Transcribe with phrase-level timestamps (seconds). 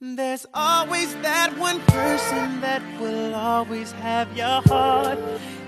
[0.00, 5.16] There's always that one person that will always have your heart.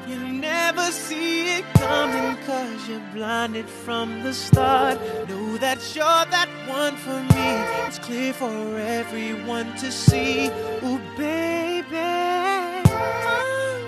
[0.08, 4.98] You never see it coming cause you're blinded from the start.
[5.28, 7.62] Know that you're that one for me.
[7.86, 10.50] It's clear for everyone to see.
[10.82, 11.94] Ooh, baby.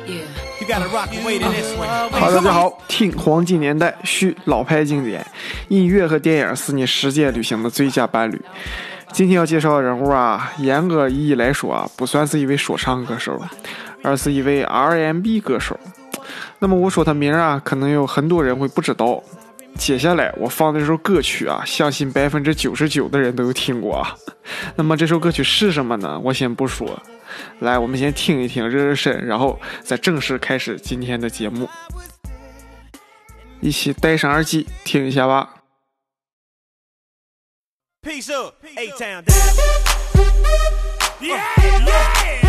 [0.06, 0.24] Yeah.
[0.60, 1.88] You gotta rock and wait in this one.
[2.12, 5.26] 好，大家好，听黄金年代续老牌经典，
[5.68, 8.40] 音乐和电影是你世界旅行的最佳伴侣。
[9.13, 13.39] 今天要介绍的人物啊，严格意义来说啊，不算是一位说唱歌手，
[14.03, 15.79] 而是一位 R&B 歌手。
[16.59, 19.21] 那么我说他名啊，可能有很多人会不知道。
[19.75, 24.15] 接下来我放的这首歌曲啊，相信百分之九十九的人都有听过啊。
[24.75, 26.19] 那么这首歌曲是什么呢？
[26.23, 27.01] 我先不说，
[27.59, 31.69] 来，我们先听一听，热热身，然后再正式开始今天的节目。
[33.59, 35.60] 一起戴上耳机听一下吧。
[38.03, 39.37] Peace up, A Town down.
[41.21, 41.45] Yeah,
[41.85, 42.41] yeah.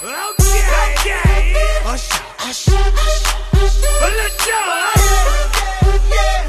[0.00, 0.62] Okay,
[0.94, 1.56] okay.
[1.84, 3.82] Usher, usher, usher.
[4.00, 4.58] Let's go.
[6.08, 6.43] Let's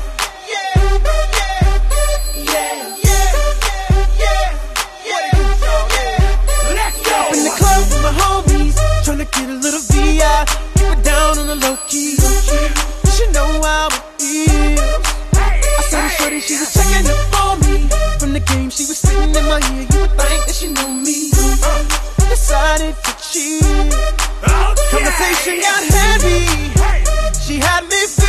[23.35, 23.59] she.
[23.59, 24.89] Okay.
[24.91, 26.45] Conversation got heavy.
[26.79, 27.03] Hey.
[27.45, 28.24] She had me.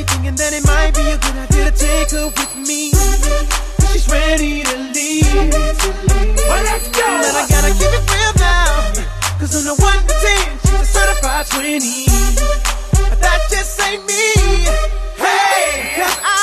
[0.00, 2.90] Me thinking that it might be a good idea to take her with me.
[3.92, 5.52] She's ready to leave.
[6.48, 7.04] Well, let's go.
[7.20, 8.96] But I gotta keep it real now.
[9.38, 12.06] Cause on the 1 to 10, she's a certified 20.
[13.10, 14.24] But that just ain't me.
[15.20, 16.39] Hey, cause I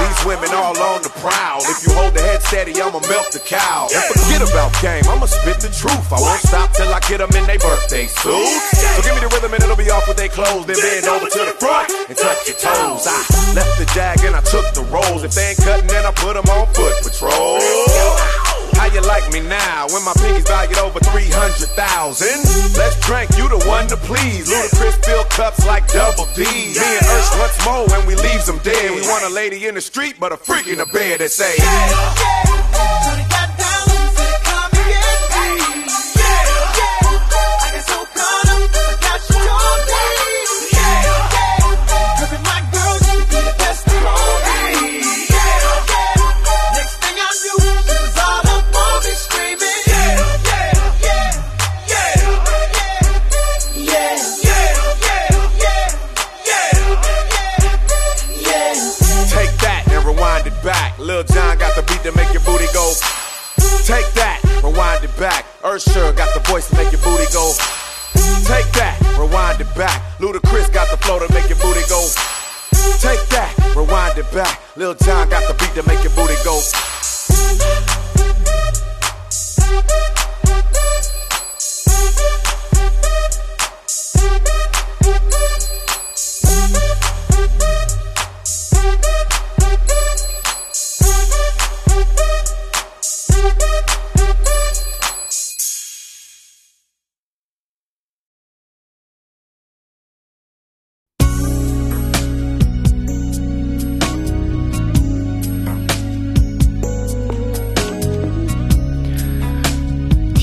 [0.00, 1.62] these women all on the prowl.
[1.64, 3.88] If you hold the head steady, I'ma melt the cow.
[3.90, 6.06] And forget about game, I'ma spit the truth.
[6.12, 8.66] I won't stop till I get them in their birthday suits.
[8.74, 10.66] So give me the rhythm and it'll be off with their clothes.
[10.66, 13.06] Then bend over to the front and touch your toes.
[13.06, 13.18] I
[13.54, 15.22] left the jag and I took the rolls.
[15.22, 17.60] If they ain't cutting, then I put them on foot patrol.
[18.76, 21.72] How you like me now when my pinky's valued over 300,000?
[22.76, 23.32] Let's drink,
[23.86, 24.48] one to please.
[24.48, 26.42] Ludacris fill cups like double D.
[26.42, 28.90] Me and Ursh once more when we leaves them dead.
[28.90, 31.54] We want a lady in the street, but a freak in the bed that say,
[31.56, 33.95] Shawty got down,
[70.18, 72.00] Ludacris got the flow to make your booty go.
[73.00, 74.60] Take that, rewind it back.
[74.76, 76.60] Lil John got the beat to make your booty go.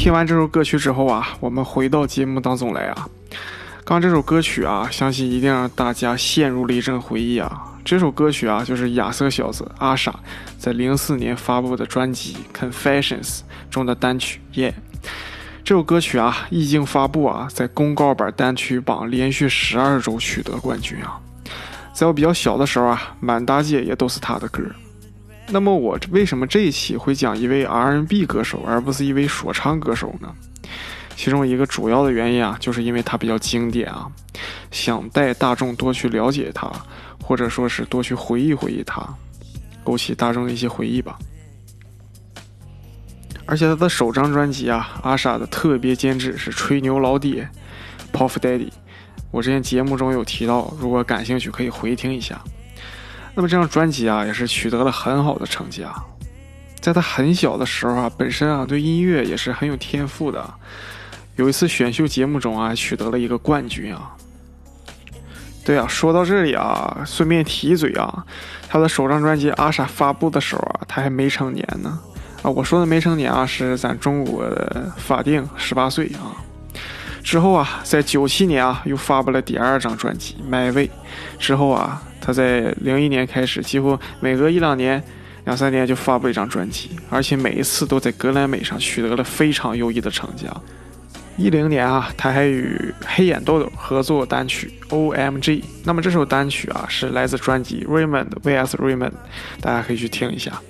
[0.03, 3.07] 听完这首歌曲之后啊，我们回到节目当中来啊。
[3.85, 7.79] 刚这首歌曲啊，相信一定让大家陷入了一阵回忆啊。
[7.85, 10.13] 这首歌曲啊，就是亚瑟小子阿傻
[10.57, 12.35] 在零四年发布的专辑
[12.69, 13.21] 《Confessions》
[13.69, 14.71] 中的单曲《Yeah》。
[15.63, 21.17] 这首歌曲啊，一经发布啊，在公告版单曲榜连续十二周取得冠军啊。
[21.93, 24.63] 在我比较小的时候啊，满大街也都是他的歌。
[25.53, 30.33] 那么我为什么这一期会讲一位 R&B 歌手，而不是一位说唱歌手呢？
[31.15, 34.11] 其中一个主要的原因啊，就是因为他比较经典啊，
[34.71, 36.71] 想带大众多去了解他，
[37.21, 39.07] 或者说是多去回忆回忆他，
[39.83, 41.19] 勾起大众的一些回忆吧。
[43.45, 47.47] 而且他的首张专辑啊，阿傻的特别监制是吹牛老爹
[48.11, 48.71] ，Puff Daddy。
[49.29, 52.41] 我之前节目中有提到，如果感兴趣可以回听一下。
[53.35, 56.03] 那么这张专辑啊，也是取得了很好的成绩啊。
[56.79, 60.53] 在他很小的时候啊，本身啊对音乐也是很有天赋的。
[61.35, 64.11] 有一次选秀节目中啊，取得了一个冠军啊。
[65.65, 68.25] 对啊，说到这里啊，顺便提一嘴啊，
[68.67, 71.97] 他的首张专辑《阿傻》发布的时候啊，他还没成年呢。
[72.43, 76.35] 啊，我说的没成年啊，是咱中国的法定十八岁啊。
[77.23, 80.87] 之后啊，在九七年啊，又发布了第二张专辑《My Way》。
[81.39, 85.03] 之后啊，他在零一年开始，几乎每隔一两年、
[85.43, 90.61] 两三年就发布一张专辑，而且每一次都在格莱美上取得了非常优异的成绩啊。
[91.35, 95.61] 一零年啊，他还与黑眼豆豆合作单曲《O.M.G》。
[95.83, 99.09] 那么这首单曲啊，是来自专辑《Raymond vs Raymond》，
[99.59, 100.61] 大家可以去听一下。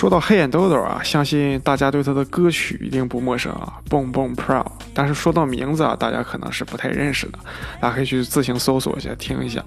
[0.00, 4.64] 说到黑眼豆豆啊，相信大家对他的歌曲一定不陌生啊，《蹦蹦 Pro》。
[4.94, 7.38] 但是说到名字啊，大家可能是不太认识的，
[7.82, 9.62] 大家可以去自行搜索一下听一下。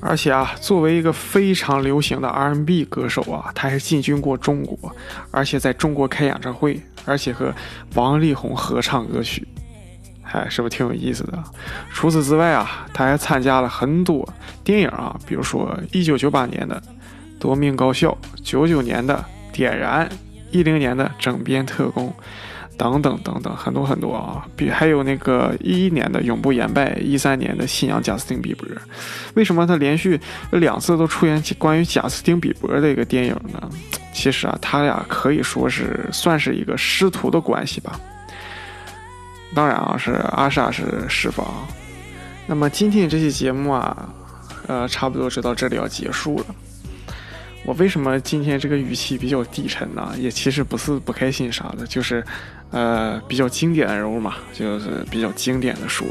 [0.00, 4.90] 而且啊，作为一个非常流行的 R&B 歌手啊，他还进军过中国，
[5.30, 7.52] 而且在中国开演唱会，而且和
[7.92, 9.46] 王力宏合唱歌曲，
[10.22, 11.44] 嗨，是不是挺有意思的？
[11.92, 14.26] 除此之外啊，他还参加了很多
[14.64, 16.82] 电影啊，比如说1998年的
[17.44, 19.22] 《夺命高校》，九九年的
[19.54, 20.08] 《点燃》，
[20.50, 22.08] 一零年的《整编特工》。
[22.76, 28.66] 等等等等，很多很多啊，比还有那个一一年的《永不言败》，一三年的《信仰贾斯汀比伯》。
[29.34, 30.18] 为什么他连续
[30.50, 33.70] 两次都出演关于贾斯汀比伯的一个电影呢？
[34.12, 38.00] 其实啊，他俩可以说是算是一个师徒的关系吧。
[39.54, 41.68] 当然啊，是阿莎是师傅啊。
[42.46, 44.08] 那么今天这期节目啊，
[44.66, 46.46] 呃，差不多就到这里要结束了。
[47.64, 50.14] 我为什么今天这个语气比较低沉呢？
[50.18, 52.22] 也其实不是不开心啥的，就是，
[52.70, 56.06] 呃，比较经典的人物嘛，就是比较经典的说，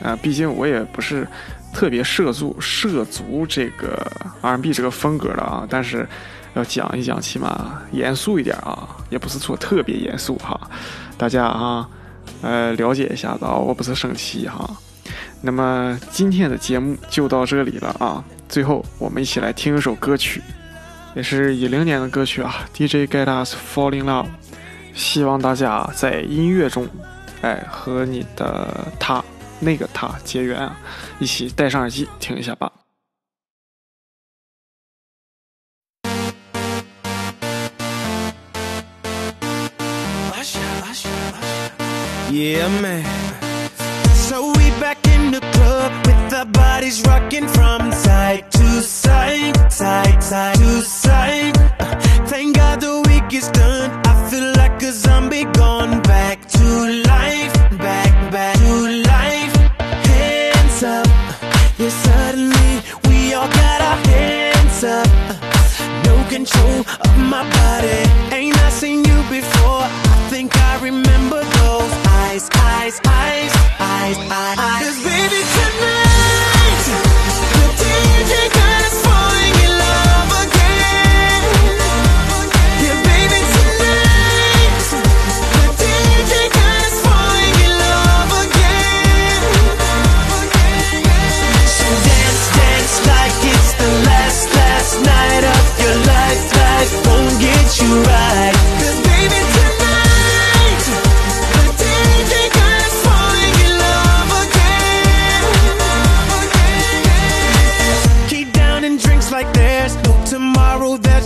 [0.00, 1.26] 啊，毕竟我也不是
[1.72, 4.06] 特别涉足涉足这个
[4.42, 6.06] R&B 这个风格的啊，但是
[6.54, 10.70] 要讲一讲，起码严肃一点啊，也不是说特别严肃哈，
[11.18, 11.88] 大家啊，
[12.42, 14.70] 呃，了解一下子啊，我不是生气哈。
[15.40, 20.40] 那么今天的节目就到这里了啊，最后我们一起来听一首歌曲。
[21.14, 24.28] 也是一零年的歌曲啊，DJ Get Us Falling Love，
[24.94, 26.88] 希望大家在音乐中，
[27.42, 29.22] 哎，和你的他
[29.60, 30.76] 那个他结缘啊，
[31.18, 32.72] 一起戴上耳机听一下吧。
[42.30, 43.04] Yeah, man.
[44.14, 47.46] So we back in the club with our bodies rocking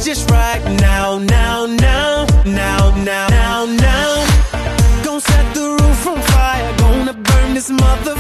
[0.07, 4.27] just right now, now, now, now, now, now.
[5.03, 6.77] Gonna set the roof on fire.
[6.79, 8.16] Gonna burn this motherfucker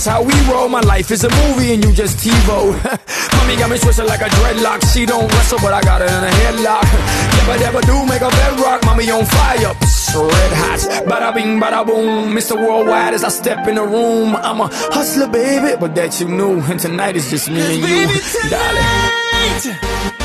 [0.00, 0.66] That's how we roll.
[0.70, 2.72] My life is a movie and you just TiVo.
[3.36, 4.80] Mommy got me twisted like a dreadlock.
[4.94, 6.88] She don't wrestle, but I got her in a headlock.
[7.36, 8.82] Never, never do make a bedrock.
[8.86, 9.74] Mommy on fire.
[9.74, 11.04] Psst, Red hot.
[11.06, 12.32] Bada bing, bada boom.
[12.34, 12.56] Mr.
[12.56, 14.36] Worldwide as I step in the room.
[14.36, 16.60] I'm a hustler, baby, but that you knew.
[16.62, 18.08] And tonight is just me and you,
[18.48, 19.60] darling.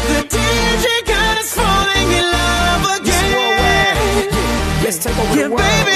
[0.07, 4.29] the DJ got us falling in love again.
[4.85, 5.59] Let's take over Yeah, the world.
[5.59, 5.94] baby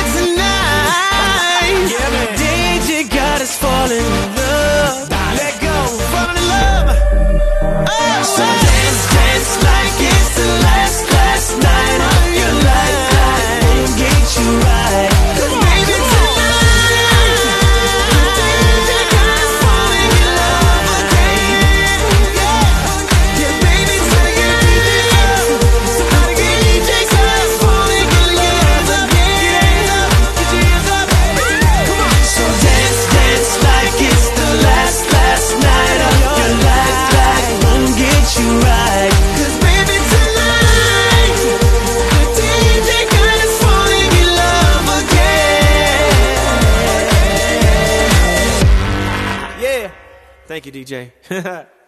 [50.90, 51.12] DJ.